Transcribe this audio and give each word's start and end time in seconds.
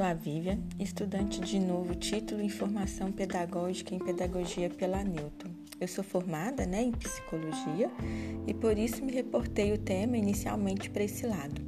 sou 0.00 0.06
a 0.06 0.14
Vivian, 0.14 0.58
estudante 0.78 1.42
de 1.42 1.58
novo 1.58 1.94
título 1.94 2.40
em 2.40 2.48
Formação 2.48 3.12
Pedagógica 3.12 3.94
em 3.94 3.98
Pedagogia 3.98 4.70
pela 4.70 5.04
Newton. 5.04 5.50
Eu 5.78 5.86
sou 5.86 6.02
formada 6.02 6.64
né, 6.64 6.84
em 6.84 6.92
Psicologia 6.92 7.90
e 8.46 8.54
por 8.54 8.78
isso 8.78 9.04
me 9.04 9.12
reportei 9.12 9.74
o 9.74 9.78
tema 9.78 10.16
inicialmente 10.16 10.88
para 10.88 11.04
esse 11.04 11.26
lado. 11.26 11.60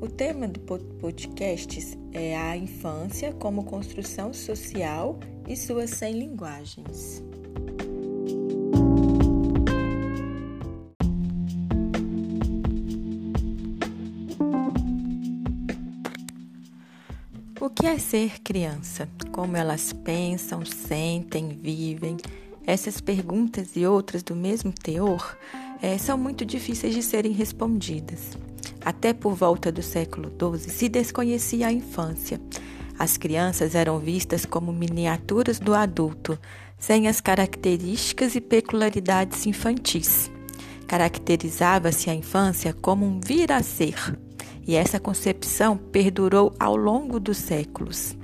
O 0.00 0.08
tema 0.08 0.48
do 0.48 0.58
podcast 0.58 1.96
é 2.12 2.36
a 2.36 2.56
infância 2.56 3.32
como 3.34 3.62
construção 3.62 4.32
social 4.32 5.20
e 5.46 5.56
suas 5.56 5.90
100 5.90 6.18
linguagens. 6.18 7.22
É 17.92 17.98
ser 17.98 18.40
criança? 18.40 19.06
Como 19.32 19.54
elas 19.54 19.92
pensam, 19.92 20.64
sentem, 20.64 21.50
vivem? 21.50 22.16
Essas 22.66 23.02
perguntas 23.02 23.76
e 23.76 23.86
outras 23.86 24.22
do 24.22 24.34
mesmo 24.34 24.72
teor 24.72 25.36
é, 25.82 25.98
são 25.98 26.16
muito 26.16 26.42
difíceis 26.42 26.94
de 26.94 27.02
serem 27.02 27.32
respondidas. 27.32 28.38
Até 28.82 29.12
por 29.12 29.34
volta 29.34 29.70
do 29.70 29.82
século 29.82 30.30
XII 30.30 30.70
se 30.70 30.88
desconhecia 30.88 31.66
a 31.66 31.72
infância. 31.72 32.40
As 32.98 33.18
crianças 33.18 33.74
eram 33.74 33.98
vistas 33.98 34.46
como 34.46 34.72
miniaturas 34.72 35.58
do 35.58 35.74
adulto, 35.74 36.38
sem 36.78 37.08
as 37.08 37.20
características 37.20 38.34
e 38.34 38.40
peculiaridades 38.40 39.44
infantis. 39.44 40.30
Caracterizava-se 40.86 42.08
a 42.08 42.14
infância 42.14 42.72
como 42.72 43.04
um 43.04 43.20
vir 43.20 43.52
a 43.52 43.62
ser, 43.62 44.18
e 44.66 44.74
essa 44.74 45.00
concepção 45.00 45.76
perdurou 45.76 46.54
ao 46.58 46.76
longo 46.76 47.18
dos 47.18 47.38
séculos. 47.38 48.16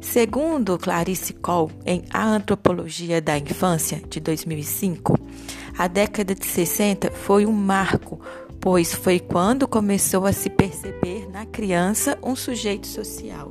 Segundo 0.00 0.78
Clarice 0.78 1.34
Cole, 1.34 1.72
em 1.84 2.02
A 2.10 2.26
Antropologia 2.26 3.20
da 3.20 3.38
Infância, 3.38 4.02
de 4.08 4.18
2005, 4.18 5.14
a 5.76 5.86
década 5.86 6.34
de 6.34 6.46
60 6.46 7.10
foi 7.10 7.46
um 7.46 7.52
marco, 7.52 8.20
pois 8.60 8.94
foi 8.94 9.20
quando 9.20 9.68
começou 9.68 10.26
a 10.26 10.32
se 10.32 10.50
perceber 10.50 11.28
na 11.30 11.46
criança 11.46 12.18
um 12.22 12.34
sujeito 12.34 12.86
social. 12.86 13.50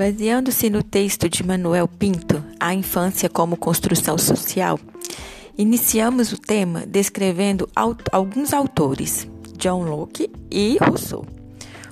Baseando-se 0.00 0.70
no 0.70 0.82
texto 0.82 1.28
de 1.28 1.46
Manuel 1.46 1.86
Pinto, 1.86 2.42
A 2.58 2.72
Infância 2.72 3.28
como 3.28 3.54
Construção 3.54 4.16
Social, 4.16 4.80
iniciamos 5.58 6.32
o 6.32 6.38
tema 6.38 6.86
descrevendo 6.86 7.68
alguns 8.10 8.54
autores, 8.54 9.28
John 9.58 9.82
Locke 9.82 10.30
e 10.50 10.78
Rousseau. 10.80 11.26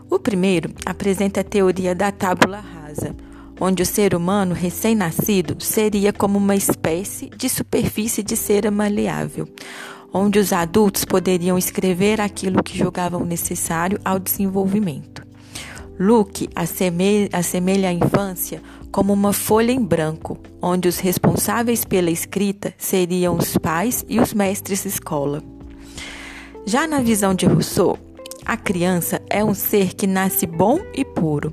O 0.09 0.19
primeiro 0.19 0.71
apresenta 0.87 1.43
a 1.43 1.45
teoria 1.45 1.95
da 1.95 2.11
tábula 2.11 2.61
rasa, 2.61 3.15
onde 3.61 3.83
o 3.83 3.87
ser 3.87 4.15
humano 4.15 4.55
recém-nascido 4.55 5.63
seria 5.63 6.11
como 6.11 6.39
uma 6.39 6.57
espécie 6.57 7.29
de 7.37 7.47
superfície 7.51 8.23
de 8.23 8.39
cera 8.39 8.71
maleável, 8.71 9.47
onde 10.15 10.39
os 10.39 10.51
adultos 10.51 11.05
poderiam 11.05 11.59
escrever 11.59 12.23
aquilo 12.23 12.63
que 12.63 12.79
julgavam 12.79 13.23
necessário 13.27 14.01
ao 14.03 14.19
desenvolvimento. 14.19 15.28
Luke 15.99 16.49
assemelha, 16.55 17.89
a 17.89 17.93
infância 17.93 18.63
como 18.93 19.13
uma 19.13 19.33
folha 19.33 19.73
em 19.73 19.83
branco, 19.83 20.39
onde 20.63 20.89
os 20.89 20.99
responsáveis 20.99 21.85
pela 21.85 22.11
escrita 22.11 22.73
seriam 22.79 23.37
os 23.37 23.59
pais 23.59 24.05
e 24.09 24.21
os 24.21 24.33
mestres 24.33 24.83
de 24.83 24.89
escola. 24.89 25.43
Já 26.65 26.87
na 26.87 27.01
visão 27.01 27.35
de 27.35 27.47
Rousseau, 27.47 27.99
a 28.47 28.57
criança 28.57 29.21
é 29.29 29.45
um 29.45 29.55
ser 29.55 29.95
que 29.95 30.07
nasce 30.07 30.47
bom 30.47 30.79
e 30.95 31.05
puro. 31.05 31.53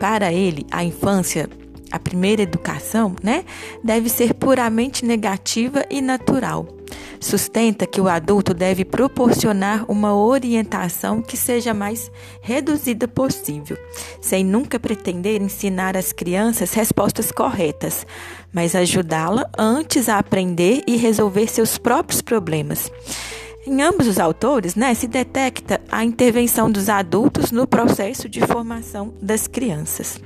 Para 0.00 0.32
ele, 0.32 0.66
a 0.70 0.82
infância, 0.82 1.48
a 1.90 1.98
primeira 1.98 2.42
educação, 2.42 3.14
né, 3.22 3.44
deve 3.84 4.08
ser 4.08 4.34
puramente 4.34 5.04
negativa 5.04 5.84
e 5.90 6.00
natural 6.00 6.81
sustenta 7.22 7.86
que 7.86 8.00
o 8.00 8.08
adulto 8.08 8.52
deve 8.52 8.84
proporcionar 8.84 9.90
uma 9.90 10.14
orientação 10.14 11.22
que 11.22 11.36
seja 11.36 11.72
mais 11.72 12.10
reduzida 12.40 13.06
possível, 13.06 13.78
sem 14.20 14.44
nunca 14.44 14.78
pretender 14.78 15.40
ensinar 15.40 15.96
às 15.96 16.12
crianças 16.12 16.74
respostas 16.74 17.30
corretas, 17.30 18.06
mas 18.52 18.74
ajudá-la 18.74 19.48
antes 19.56 20.08
a 20.08 20.18
aprender 20.18 20.82
e 20.86 20.96
resolver 20.96 21.46
seus 21.46 21.78
próprios 21.78 22.20
problemas. 22.20 22.90
Em 23.64 23.80
ambos 23.80 24.08
os 24.08 24.18
autores, 24.18 24.74
né, 24.74 24.92
se 24.92 25.06
detecta 25.06 25.80
a 25.90 26.04
intervenção 26.04 26.68
dos 26.68 26.88
adultos 26.88 27.52
no 27.52 27.66
processo 27.66 28.28
de 28.28 28.40
formação 28.40 29.14
das 29.22 29.46
crianças. 29.46 30.20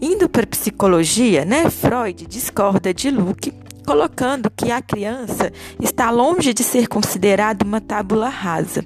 Indo 0.00 0.28
para 0.28 0.44
a 0.44 0.46
psicologia, 0.46 1.44
né, 1.44 1.68
Freud 1.68 2.26
discorda 2.26 2.94
de 2.94 3.10
Luke 3.10 3.52
colocando 3.92 4.50
que 4.50 4.70
a 4.70 4.80
criança 4.80 5.52
está 5.78 6.10
longe 6.10 6.54
de 6.54 6.64
ser 6.64 6.88
considerada 6.88 7.62
uma 7.62 7.78
tábula 7.78 8.26
rasa. 8.26 8.82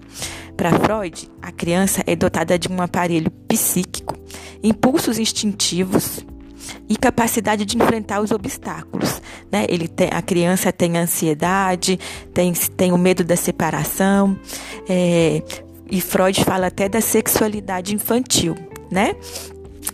Para 0.57 0.73
Freud, 0.81 1.31
a 1.41 1.53
criança 1.53 2.03
é 2.09 2.17
dotada 2.17 2.59
de 2.59 2.67
um 2.69 2.83
aparelho 2.83 3.31
psíquico, 3.47 4.19
impulsos 4.65 5.17
instintivos 5.17 6.27
e 6.89 6.97
capacidade 6.97 7.65
de 7.65 7.77
enfrentar 7.77 8.21
os 8.21 8.33
obstáculos. 8.33 9.23
Né? 9.53 9.65
Ele 9.69 9.87
tem, 9.87 10.09
a 10.11 10.21
criança 10.21 10.73
tem 10.73 10.99
ansiedade, 10.99 12.01
tem, 12.35 12.53
tem 12.53 12.91
o 12.91 12.99
medo 12.99 13.23
da 13.23 13.37
separação, 13.37 14.37
é, 14.89 15.41
e 15.89 16.01
Freud 16.01 16.43
fala 16.43 16.67
até 16.67 16.89
da 16.89 17.01
sexualidade 17.01 17.95
infantil, 17.95 18.57
né? 18.91 19.15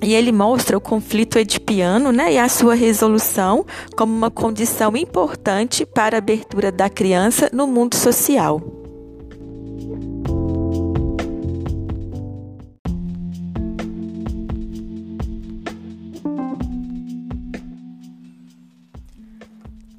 E 0.00 0.14
ele 0.14 0.32
mostra 0.32 0.76
o 0.76 0.80
conflito 0.80 1.38
edipiano 1.38 2.10
né, 2.10 2.32
e 2.32 2.38
a 2.38 2.48
sua 2.48 2.74
resolução 2.74 3.64
como 3.96 4.12
uma 4.12 4.30
condição 4.30 4.96
importante 4.96 5.84
para 5.84 6.16
a 6.16 6.18
abertura 6.18 6.72
da 6.72 6.88
criança 6.88 7.50
no 7.52 7.66
mundo 7.66 7.94
social. 7.96 8.60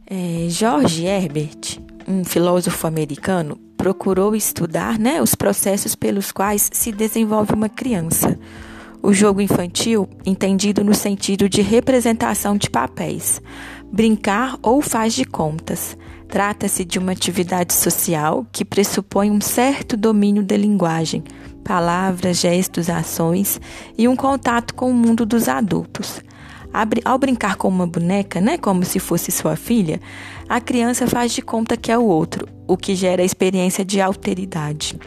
É, 0.06 0.48
George 0.50 1.06
Herbert, 1.06 1.80
um 2.08 2.24
filósofo 2.24 2.86
americano, 2.86 3.58
procurou 3.78 4.36
estudar 4.36 5.00
né, 5.00 5.22
os 5.22 5.34
processos 5.34 5.96
pelos 5.96 6.32
quais 6.32 6.70
se 6.72 6.92
desenvolve 6.92 7.54
uma 7.54 7.70
criança 7.70 8.38
o 9.04 9.12
jogo 9.12 9.42
infantil, 9.42 10.08
entendido 10.26 10.82
no 10.82 10.96
sentido 10.96 11.50
de 11.50 11.62
representação 11.62 12.56
de 12.56 12.70
papéis, 12.70 13.42
brincar 13.92 14.58
ou 14.62 14.82
faz 14.82 15.14
de 15.14 15.26
contas. 15.26 15.98
Trata-se 16.30 16.86
de 16.86 16.98
uma 16.98 17.12
atividade 17.12 17.74
social 17.74 18.48
que 18.52 18.64
pressupõe 18.64 19.30
um 19.30 19.42
certo 19.42 19.98
domínio 19.98 20.42
da 20.42 20.56
linguagem, 20.56 21.22
palavras, 21.66 22.40
gestos, 22.40 22.90
ações 22.90 23.60
e 23.98 24.08
um 24.08 24.16
contato 24.16 24.74
com 24.74 24.90
o 24.90 24.94
mundo 24.94 25.26
dos 25.26 25.50
adultos. 25.50 26.22
Ao 27.06 27.20
brincar 27.20 27.56
com 27.56 27.68
uma 27.68 27.86
boneca, 27.86 28.42
né, 28.42 28.58
como 28.58 28.84
se 28.84 28.98
fosse 28.98 29.32
sua 29.32 29.56
filha, 29.56 30.02
a 30.50 30.60
criança 30.60 31.06
faz 31.06 31.32
de 31.32 31.42
conta 31.42 31.78
que 31.78 31.92
é 31.92 31.98
o 31.98 32.04
outro, 32.04 32.48
o 32.68 32.76
que 32.76 32.96
gera 32.96 33.22
a 33.22 33.26
experiência 33.26 33.86
de 33.86 34.02
alteridade. 34.02 35.00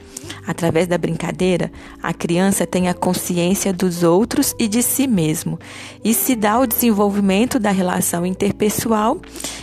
Através 0.47 0.87
da 0.87 0.97
brincadeira, 0.97 1.73
a 2.01 2.15
criança 2.15 2.67
tem 2.67 2.89
a 2.89 2.95
consciência 2.95 3.73
dos 3.73 4.05
outros 4.05 4.55
e 4.61 4.69
de 4.69 4.83
si 4.83 5.09
mesmo, 5.09 5.59
e 6.05 6.15
se 6.15 6.37
dá 6.37 6.59
o 6.59 6.67
desenvolvimento 6.67 7.59
da 7.59 7.73
relação 7.73 8.25
interpessoal 8.25 9.21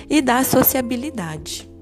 e 0.09 0.21
da 0.21 0.43
sociabilidade. 0.43 1.72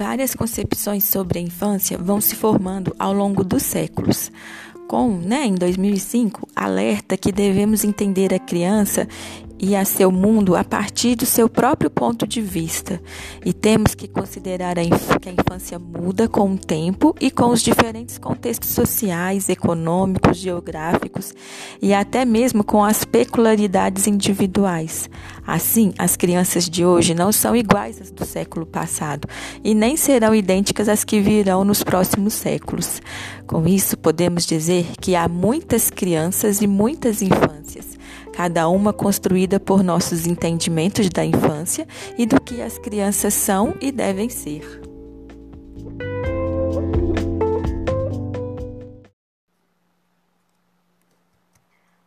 Várias 0.00 0.34
concepções 0.34 1.04
sobre 1.04 1.40
a 1.40 1.42
infância 1.42 1.98
vão 1.98 2.22
se 2.22 2.34
formando 2.34 2.96
ao 2.98 3.12
longo 3.12 3.44
dos 3.44 3.62
séculos. 3.62 4.32
Com, 4.88 5.18
né, 5.18 5.44
em 5.44 5.54
2005, 5.54 6.48
alerta 6.56 7.18
que 7.18 7.30
devemos 7.30 7.84
entender 7.84 8.32
a 8.32 8.38
criança 8.38 9.06
e 9.60 9.76
a 9.76 9.84
seu 9.84 10.10
mundo 10.10 10.56
a 10.56 10.64
partir 10.64 11.14
do 11.14 11.26
seu 11.26 11.48
próprio 11.48 11.90
ponto 11.90 12.26
de 12.26 12.40
vista. 12.40 13.00
E 13.44 13.52
temos 13.52 13.94
que 13.94 14.08
considerar 14.08 14.78
a 14.78 14.82
que 14.82 15.28
a 15.28 15.32
infância 15.32 15.78
muda 15.78 16.26
com 16.26 16.54
o 16.54 16.58
tempo 16.58 17.14
e 17.20 17.30
com 17.30 17.50
os 17.50 17.60
diferentes 17.60 18.16
contextos 18.16 18.70
sociais, 18.70 19.48
econômicos, 19.48 20.38
geográficos 20.38 21.34
e 21.82 21.92
até 21.92 22.24
mesmo 22.24 22.64
com 22.64 22.82
as 22.82 23.04
peculiaridades 23.04 24.06
individuais. 24.06 25.10
Assim, 25.46 25.92
as 25.98 26.16
crianças 26.16 26.68
de 26.68 26.84
hoje 26.84 27.14
não 27.14 27.30
são 27.30 27.54
iguais 27.54 28.00
às 28.00 28.10
do 28.10 28.24
século 28.24 28.64
passado 28.64 29.28
e 29.62 29.74
nem 29.74 29.96
serão 29.96 30.34
idênticas 30.34 30.88
às 30.88 31.04
que 31.04 31.20
virão 31.20 31.64
nos 31.64 31.82
próximos 31.82 32.34
séculos. 32.34 33.02
Com 33.46 33.66
isso, 33.66 33.98
podemos 33.98 34.46
dizer 34.46 34.86
que 35.00 35.14
há 35.14 35.28
muitas 35.28 35.90
crianças 35.90 36.62
e 36.62 36.66
muitas 36.66 37.20
infâncias 37.20 37.99
cada 38.40 38.70
uma 38.70 38.90
construída 38.90 39.60
por 39.60 39.82
nossos 39.82 40.26
entendimentos 40.26 41.10
da 41.10 41.22
infância 41.22 41.86
e 42.16 42.24
do 42.24 42.40
que 42.40 42.62
as 42.62 42.78
crianças 42.78 43.34
são 43.34 43.76
e 43.82 43.92
devem 43.92 44.30
ser. 44.30 44.62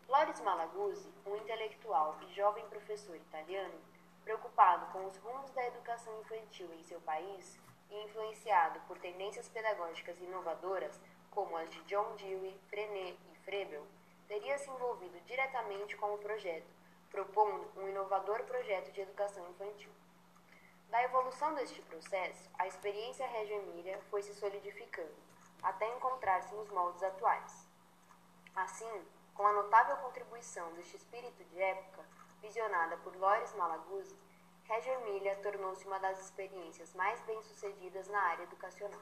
Loris 0.09 0.41
Malaguzzi, 0.41 1.07
um 1.27 1.35
intelectual 1.35 2.17
e 2.27 2.33
jovem 2.33 2.65
professor 2.65 3.15
italiano, 3.15 3.75
preocupado 4.23 4.87
com 4.91 5.05
os 5.05 5.15
rumos 5.17 5.51
da 5.51 5.63
educação 5.67 6.11
infantil 6.21 6.67
em 6.79 6.81
seu 6.81 6.99
país 7.01 7.59
e 7.91 8.05
influenciado 8.05 8.79
por 8.87 8.97
tendências 8.97 9.47
pedagógicas 9.49 10.19
inovadoras 10.19 10.99
como 11.29 11.55
as 11.57 11.69
de 11.69 11.79
John 11.83 12.15
Dewey, 12.17 12.55
Frenet 12.71 13.19
e 13.31 13.45
Frebel, 13.45 13.85
teria 14.33 14.57
se 14.57 14.67
envolvido 14.67 15.19
diretamente 15.27 15.95
com 15.95 16.11
o 16.11 16.17
projeto, 16.17 16.65
propondo 17.11 17.69
um 17.77 17.87
inovador 17.87 18.41
projeto 18.45 18.91
de 18.91 19.01
educação 19.01 19.47
infantil. 19.51 19.91
Da 20.89 21.03
evolução 21.03 21.53
deste 21.53 21.79
processo, 21.83 22.49
a 22.57 22.65
experiência 22.65 23.27
Reggio 23.27 23.57
Emília 23.57 24.01
foi 24.09 24.23
se 24.23 24.33
solidificando, 24.33 25.13
até 25.61 25.87
encontrar-se 25.95 26.51
nos 26.55 26.67
moldes 26.71 27.03
atuais. 27.03 27.67
Assim, 28.55 29.05
com 29.35 29.45
a 29.45 29.53
notável 29.53 29.97
contribuição 29.97 30.73
deste 30.73 30.97
espírito 30.97 31.43
de 31.43 31.61
época, 31.61 32.03
visionada 32.41 32.97
por 32.97 33.15
Loris 33.15 33.53
Malaguzzi, 33.53 34.17
Reggio 34.63 34.93
Emília 34.93 35.35
tornou-se 35.43 35.85
uma 35.85 35.99
das 35.99 36.19
experiências 36.19 36.91
mais 36.95 37.21
bem-sucedidas 37.21 38.07
na 38.07 38.19
área 38.19 38.43
educacional. 38.45 38.99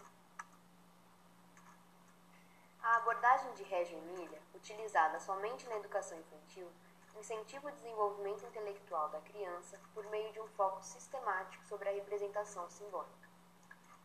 A 2.83 2.95
abordagem 2.95 3.53
de 3.53 3.61
Reggio 3.61 3.95
Emília, 3.95 4.41
utilizada 4.55 5.19
somente 5.19 5.69
na 5.69 5.77
educação 5.77 6.17
infantil, 6.17 6.67
incentiva 7.15 7.67
o 7.67 7.71
desenvolvimento 7.71 8.43
intelectual 8.43 9.07
da 9.09 9.21
criança 9.21 9.79
por 9.93 10.03
meio 10.07 10.33
de 10.33 10.39
um 10.39 10.47
foco 10.47 10.83
sistemático 10.83 11.63
sobre 11.65 11.87
a 11.87 11.91
representação 11.93 12.67
simbólica. 12.71 13.29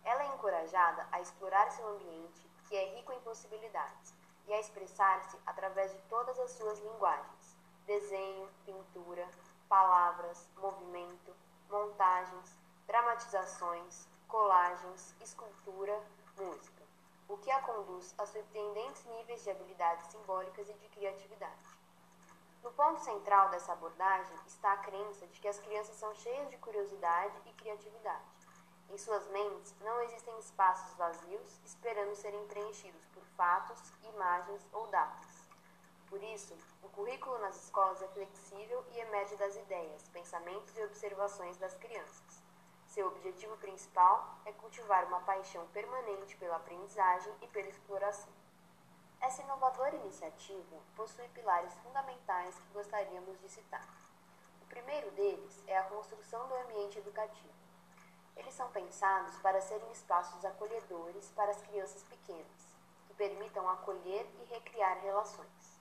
Ela 0.05 0.25
é 0.25 0.27
encorajada 0.27 1.09
a 1.11 1.23
explorar 1.23 1.71
seu 1.71 1.89
ambiente, 1.89 2.47
que 2.69 2.77
é 2.77 2.95
rico 2.97 3.13
em 3.13 3.21
possibilidades, 3.21 4.15
e 4.47 4.53
a 4.53 4.61
expressar-se 4.61 5.39
através 5.47 5.91
de 5.93 5.99
todas 6.11 6.39
as 6.39 6.51
suas 6.51 6.79
linguagens: 6.81 7.57
desenho, 7.87 8.47
pintura, 8.67 9.27
palavras, 9.71 10.47
movimento, 10.59 11.35
montagens, 11.71 12.55
dramatizações, 12.87 14.07
colagens, 14.29 15.15
escultura, 15.23 15.99
música 16.37 16.86
o 17.29 17.37
que 17.39 17.51
a 17.51 17.61
conduz 17.61 18.15
a 18.19 18.27
surpreendentes 18.27 19.05
níveis 19.05 19.43
de 19.43 19.51
habilidades 19.51 20.07
simbólicas 20.07 20.69
e 20.69 20.75
de 20.75 20.89
criatividade. 20.89 21.77
No 22.63 22.73
ponto 22.73 23.01
central 23.01 23.49
dessa 23.51 23.73
abordagem 23.73 24.37
está 24.47 24.73
a 24.73 24.79
crença 24.79 25.27
de 25.27 25.41
que 25.41 25.49
as 25.49 25.59
crianças 25.59 25.97
são 25.97 26.15
cheias 26.15 26.51
de 26.51 26.57
curiosidade 26.59 27.35
e 27.47 27.53
criatividade. 27.53 28.25
Em 28.91 28.99
suas 28.99 29.27
mentes 29.29 29.75
não 29.81 30.01
existem 30.03 30.39
espaços 30.39 30.97
vazios 30.97 31.61
esperando 31.65 32.15
serem 32.15 32.47
preenchidos 32.47 33.05
por 33.07 33.23
fatos, 33.37 33.81
imagens 34.03 34.65
ou 34.73 34.87
datas. 34.89 35.47
Por 36.09 36.23
isso, 36.23 36.57
o 36.83 36.89
currículo 36.91 37.39
nas 37.39 37.65
escolas 37.65 38.01
é 38.01 38.09
flexível 38.09 38.85
e 38.93 39.01
emerge 39.01 39.35
das 39.37 39.57
ideias, 39.57 40.09
pensamentos 40.09 40.77
e 40.77 40.85
observações 40.85 41.57
das 41.57 41.75
crianças. 41.75 42.26
Seu 42.97 43.09
objetivo 43.09 43.55
principal 43.59 44.39
é 44.47 44.53
cultivar 44.53 45.05
uma 45.05 45.21
paixão 45.21 45.67
permanente 45.67 46.35
pela 46.39 46.57
aprendizagem 46.57 47.31
e 47.43 47.47
pela 47.49 47.69
exploração. 47.69 48.33
Essa 49.21 49.43
inovadora 49.43 49.97
iniciativa 49.97 50.79
possui 50.97 51.29
pilares 51.29 51.75
fundamentais 51.83 52.59
que 52.59 52.73
gostaríamos 52.73 53.39
de 53.39 53.51
citar. 53.51 53.87
O 54.63 54.65
primeiro 54.65 55.11
deles 55.11 55.63
é 55.67 55.77
a 55.77 55.83
construção 55.83 56.49
do 56.49 56.55
ambiente 56.55 56.99
educativo. 56.99 57.53
Eles 58.35 58.55
são 58.55 58.71
pensados 58.71 59.37
para 59.41 59.61
serem 59.61 59.93
espaços 59.93 60.43
acolhedores 60.43 61.31
para 61.33 61.51
as 61.51 61.61
crianças 61.65 62.03
pequenas, 62.05 62.77
que 63.09 63.13
permitam 63.13 63.69
acolher 63.69 64.27
e 64.41 64.45
recriar 64.55 65.03
relações. 65.03 65.79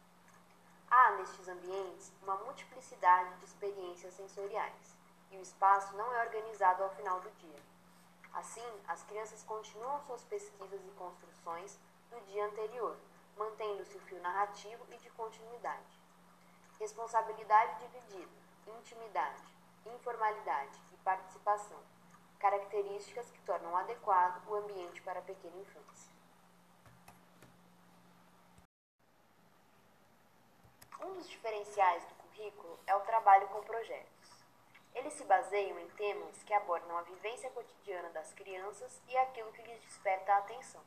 Há 0.91 1.11
nestes 1.11 1.47
ambientes 1.47 2.11
uma 2.21 2.35
multiplicidade 2.39 3.37
de 3.37 3.45
experiências 3.45 4.13
sensoriais 4.15 4.94
e 5.31 5.37
o 5.37 5.41
espaço 5.41 5.95
não 5.95 6.13
é 6.13 6.21
organizado 6.25 6.83
ao 6.83 6.89
final 6.95 7.19
do 7.19 7.29
dia. 7.31 7.61
Assim, 8.33 8.65
as 8.87 9.01
crianças 9.03 9.43
continuam 9.43 10.01
suas 10.01 10.23
pesquisas 10.23 10.85
e 10.85 10.91
construções 10.91 11.79
do 12.09 12.19
dia 12.25 12.45
anterior, 12.45 12.97
mantendo-se 13.37 13.95
o 13.95 14.01
fio 14.01 14.21
narrativo 14.21 14.85
e 14.91 14.97
de 14.97 15.09
continuidade. 15.11 15.99
Responsabilidade 16.79 17.79
dividida, 17.79 18.31
intimidade, 18.67 19.43
informalidade 19.85 20.77
e 20.93 20.97
participação, 20.97 21.79
características 22.39 23.31
que 23.31 23.41
tornam 23.41 23.75
adequado 23.77 24.45
o 24.47 24.55
ambiente 24.55 25.01
para 25.01 25.19
a 25.19 25.23
pequena 25.23 25.57
infância. 25.57 26.13
Um 31.01 31.13
dos 31.13 31.29
diferenciais 31.29 32.03
do 32.05 32.15
currículo 32.15 32.79
é 32.87 32.95
o 32.95 33.01
trabalho 33.01 33.47
com 33.49 33.61
projetos. 33.63 34.14
Eles 34.95 35.13
se 35.13 35.25
baseiam 35.25 35.77
em 35.77 35.89
temas 35.89 36.41
que 36.43 36.53
abordam 36.53 36.97
a 36.97 37.01
vivência 37.01 37.49
cotidiana 37.51 38.09
das 38.11 38.33
crianças 38.33 39.01
e 39.09 39.17
aquilo 39.17 39.51
que 39.51 39.61
lhes 39.61 39.81
desperta 39.81 40.33
a 40.33 40.37
atenção. 40.37 40.81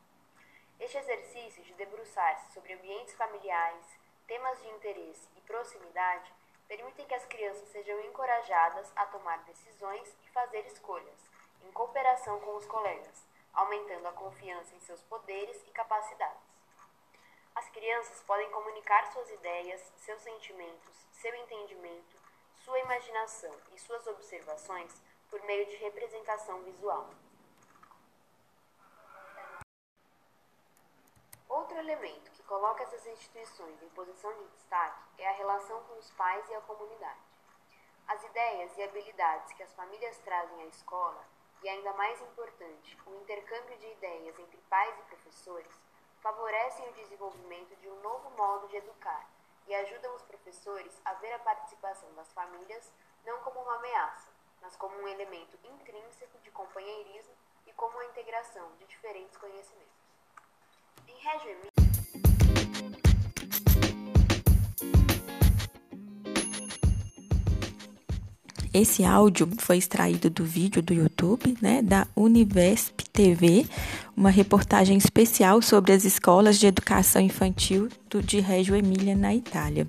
Este 0.81 0.97
exercício 0.97 1.63
de 1.63 1.75
debruçar-se 1.75 2.53
sobre 2.55 2.73
ambientes 2.73 3.15
familiares, 3.15 3.85
temas 4.27 4.59
de 4.63 4.69
interesse 4.69 5.29
e 5.37 5.41
proximidade 5.43 6.33
permitem 6.67 7.07
que 7.07 7.15
as 7.15 7.27
crianças 7.27 7.69
sejam 7.69 8.01
encorajadas 8.01 8.91
a 8.97 9.05
tomar 9.07 9.39
decisões 9.45 10.09
e 10.23 10.31
fazer 10.31 10.65
escolhas, 10.67 11.21
em 11.63 11.71
cooperação 11.73 12.41
com 12.41 12.57
os 12.57 12.67
colegas, 12.67 13.27
aumentando 13.53 14.09
a 14.09 14.13
confiança 14.13 14.75
em 14.75 14.81
seus 14.81 15.03
poderes 15.03 15.63
e 15.67 15.71
capacidades. 15.71 16.49
As 17.55 17.69
crianças 17.71 18.23
podem 18.23 18.51
comunicar 18.51 19.13
suas 19.13 19.29
ideias, 19.31 19.81
seus 19.97 20.23
sentimentos, 20.23 20.95
seu 21.13 21.35
entendimento, 21.35 22.18
sua 22.69 22.81
imaginação 22.81 23.55
e 23.73 23.79
suas 23.79 24.07
observações 24.07 24.93
por 25.31 25.43
meio 25.45 25.65
de 25.65 25.77
representação 25.77 26.63
visual. 26.65 27.09
Outro 31.49 31.79
elemento 31.79 32.31
que 32.33 32.43
coloca 32.43 32.83
essas 32.83 33.07
instituições 33.07 33.83
em 33.83 33.89
posição 33.89 34.31
de 34.35 34.49
destaque 34.49 35.03
é 35.17 35.31
a 35.31 35.33
relação 35.33 35.83
com 35.85 35.95
os 35.95 36.11
pais 36.11 36.47
e 36.51 36.55
a 36.57 36.61
comunidade. 36.61 37.19
As 38.07 38.23
ideias 38.23 38.77
e 38.77 38.83
habilidades 38.83 39.51
que 39.55 39.63
as 39.63 39.73
famílias 39.73 40.19
trazem 40.19 40.61
à 40.61 40.67
escola, 40.67 41.25
e 41.63 41.71
ainda 41.71 41.95
mais 41.95 42.21
importante, 42.21 42.99
o 43.07 43.15
intercâmbio 43.15 43.79
de 43.79 43.87
ideias 43.93 44.39
entre 44.39 44.59
pais 44.69 44.95
e 44.99 45.03
professores, 45.05 45.73
favorecem 46.21 46.87
o 46.87 46.93
desenvolvimento 46.93 47.75
de 47.77 47.89
um 47.89 47.99
novo 48.03 48.29
modo 48.37 48.69
de 48.69 48.77
educar 48.77 49.38
e 49.69 49.75
ajudam 49.75 50.15
os 50.15 50.23
professores 50.23 50.93
a 51.05 51.13
ver 51.15 51.33
a 51.35 51.39
participação 51.41 52.09
das 52.15 52.33
famílias 52.33 52.91
não 53.27 53.39
como 53.41 53.61
uma 53.61 53.77
ameaça, 53.77 54.31
mas 54.63 54.75
como 54.77 54.97
um 54.97 55.07
elemento 55.07 55.59
intrínseco 55.63 56.39
de 56.43 56.51
companheirismo 56.51 57.35
e 57.67 57.73
como 57.75 57.99
a 57.99 58.07
integração 58.07 58.67
de 58.79 58.87
diferentes 58.87 59.37
conhecimentos. 59.37 59.87
Em 61.07 61.17
Reggio 61.19 61.59
Esse 68.73 69.05
áudio 69.05 69.49
foi 69.59 69.79
extraído 69.79 70.31
do 70.31 70.45
vídeo 70.45 70.83
do 70.83 70.95
YouTube, 70.95 71.57
né, 71.61 71.83
da 71.83 72.07
Univesp 72.15 72.98
TV, 73.19 73.67
uma 74.17 74.31
reportagem 74.31 74.97
especial 74.97 75.61
sobre 75.61 75.93
as 75.93 76.05
escolas 76.05 76.57
de 76.57 76.69
educação 76.69 77.21
infantil 77.21 77.89
do, 78.09 78.23
de 78.23 78.39
Reggio 78.39 78.77
Emília, 78.77 79.17
na 79.17 79.35
Itália. 79.35 79.89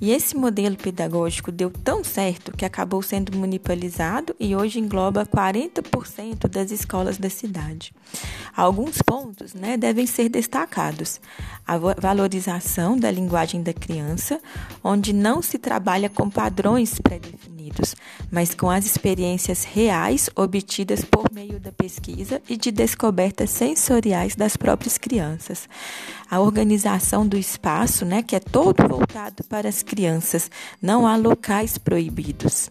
E 0.00 0.12
esse 0.12 0.36
modelo 0.36 0.76
pedagógico 0.76 1.50
deu 1.50 1.70
tão 1.70 2.04
certo 2.04 2.56
que 2.56 2.64
acabou 2.64 3.02
sendo 3.02 3.36
municipalizado 3.36 4.32
e 4.38 4.54
hoje 4.54 4.78
engloba 4.78 5.26
40% 5.26 6.46
das 6.48 6.70
escolas 6.70 7.18
da 7.18 7.28
cidade. 7.28 7.92
Alguns 8.56 9.02
pontos 9.02 9.52
né, 9.52 9.76
devem 9.76 10.06
ser 10.06 10.28
destacados: 10.28 11.20
a 11.66 11.76
valorização 11.76 12.96
da 12.96 13.10
linguagem 13.10 13.60
da 13.60 13.72
criança, 13.72 14.40
onde 14.84 15.12
não 15.12 15.42
se 15.42 15.58
trabalha 15.58 16.08
com 16.08 16.30
padrões 16.30 17.00
pré-definidos, 17.00 17.55
mas 18.30 18.54
com 18.54 18.70
as 18.70 18.86
experiências 18.86 19.64
reais 19.64 20.28
obtidas 20.34 21.04
por 21.04 21.30
meio 21.32 21.58
da 21.60 21.72
pesquisa 21.72 22.40
e 22.48 22.56
de 22.56 22.70
descobertas 22.70 23.50
sensoriais 23.50 24.34
das 24.34 24.56
próprias 24.56 24.98
crianças. 24.98 25.68
A 26.30 26.40
organização 26.40 27.26
do 27.26 27.36
espaço, 27.36 28.04
né, 28.04 28.22
que 28.22 28.34
é 28.34 28.40
todo 28.40 28.86
voltado 28.88 29.44
para 29.44 29.68
as 29.68 29.82
crianças, 29.82 30.50
não 30.82 31.06
há 31.06 31.16
locais 31.16 31.78
proibidos. 31.78 32.70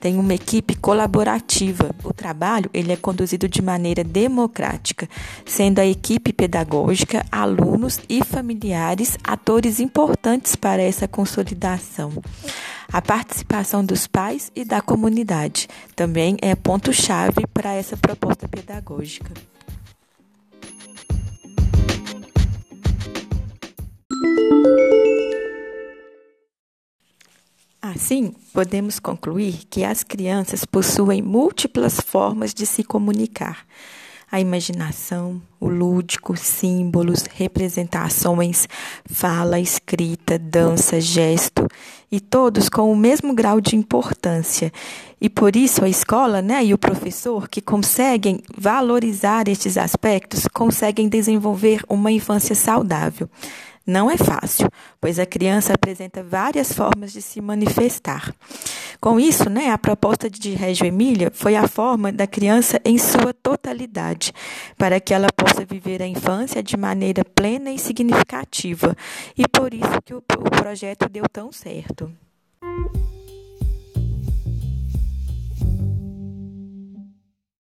Tem 0.00 0.18
uma 0.18 0.32
equipe 0.32 0.74
colaborativa. 0.74 1.94
O 2.02 2.12
trabalho 2.12 2.70
ele 2.72 2.90
é 2.90 2.96
conduzido 2.96 3.46
de 3.46 3.60
maneira 3.60 4.02
democrática, 4.02 5.06
sendo 5.44 5.78
a 5.78 5.86
equipe 5.86 6.32
pedagógica, 6.32 7.24
alunos 7.30 8.00
e 8.08 8.24
familiares 8.24 9.18
atores 9.22 9.78
importantes 9.78 10.56
para 10.56 10.80
essa 10.80 11.06
consolidação. 11.06 12.12
A 12.92 13.00
participação 13.00 13.84
dos 13.84 14.08
pais 14.08 14.50
e 14.54 14.64
da 14.64 14.82
comunidade 14.82 15.68
também 15.94 16.36
é 16.42 16.56
ponto-chave 16.56 17.46
para 17.54 17.72
essa 17.72 17.96
proposta 17.96 18.48
pedagógica. 18.48 19.32
Assim, 27.80 28.34
podemos 28.52 28.98
concluir 28.98 29.64
que 29.70 29.84
as 29.84 30.02
crianças 30.02 30.64
possuem 30.64 31.22
múltiplas 31.22 32.00
formas 32.00 32.52
de 32.52 32.66
se 32.66 32.82
comunicar. 32.82 33.64
A 34.32 34.38
imaginação, 34.38 35.42
o 35.58 35.68
lúdico, 35.68 36.36
símbolos, 36.36 37.24
representações, 37.34 38.68
fala, 39.04 39.58
escrita, 39.58 40.38
dança, 40.38 41.00
gesto, 41.00 41.66
e 42.12 42.20
todos 42.20 42.68
com 42.68 42.92
o 42.92 42.96
mesmo 42.96 43.34
grau 43.34 43.60
de 43.60 43.74
importância. 43.74 44.72
E 45.20 45.28
por 45.28 45.56
isso 45.56 45.84
a 45.84 45.88
escola 45.88 46.40
né, 46.40 46.64
e 46.64 46.72
o 46.72 46.78
professor 46.78 47.48
que 47.48 47.60
conseguem 47.60 48.40
valorizar 48.56 49.48
estes 49.48 49.76
aspectos 49.76 50.46
conseguem 50.46 51.08
desenvolver 51.08 51.82
uma 51.88 52.12
infância 52.12 52.54
saudável. 52.54 53.28
Não 53.84 54.08
é 54.08 54.16
fácil, 54.16 54.70
pois 55.00 55.18
a 55.18 55.26
criança 55.26 55.72
apresenta 55.72 56.22
várias 56.22 56.72
formas 56.72 57.12
de 57.12 57.20
se 57.20 57.40
manifestar. 57.40 58.32
Com 59.00 59.18
isso, 59.18 59.48
né, 59.48 59.70
a 59.70 59.78
proposta 59.78 60.28
de 60.28 60.50
Régio 60.50 60.86
Emília 60.86 61.30
foi 61.32 61.56
a 61.56 61.66
forma 61.66 62.12
da 62.12 62.26
criança 62.26 62.78
em 62.84 62.98
sua 62.98 63.32
totalidade, 63.32 64.30
para 64.76 65.00
que 65.00 65.14
ela 65.14 65.28
possa 65.34 65.64
viver 65.64 66.02
a 66.02 66.06
infância 66.06 66.62
de 66.62 66.76
maneira 66.76 67.24
plena 67.24 67.70
e 67.70 67.78
significativa. 67.78 68.94
E 69.36 69.48
por 69.48 69.72
isso 69.72 70.02
que 70.04 70.12
o, 70.12 70.18
o 70.18 70.50
projeto 70.50 71.08
deu 71.08 71.24
tão 71.32 71.50
certo. 71.50 72.12